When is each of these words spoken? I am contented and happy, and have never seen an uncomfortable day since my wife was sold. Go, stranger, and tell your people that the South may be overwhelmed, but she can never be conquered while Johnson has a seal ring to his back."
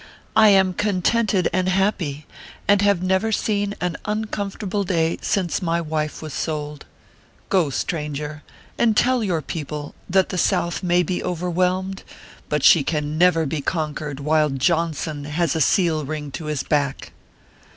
I 0.35 0.47
am 0.49 0.73
contented 0.73 1.47
and 1.53 1.69
happy, 1.69 2.25
and 2.67 2.81
have 2.81 3.03
never 3.03 3.31
seen 3.31 3.75
an 3.79 3.97
uncomfortable 4.05 4.83
day 4.83 5.19
since 5.21 5.61
my 5.61 5.79
wife 5.79 6.23
was 6.23 6.33
sold. 6.33 6.85
Go, 7.49 7.69
stranger, 7.69 8.41
and 8.79 8.97
tell 8.97 9.23
your 9.23 9.43
people 9.43 9.93
that 10.09 10.29
the 10.29 10.39
South 10.39 10.81
may 10.81 11.03
be 11.03 11.23
overwhelmed, 11.23 12.01
but 12.49 12.63
she 12.63 12.83
can 12.83 13.19
never 13.19 13.45
be 13.45 13.61
conquered 13.61 14.19
while 14.19 14.49
Johnson 14.49 15.25
has 15.25 15.55
a 15.55 15.61
seal 15.61 16.03
ring 16.03 16.31
to 16.31 16.45
his 16.45 16.63
back." 16.63 17.11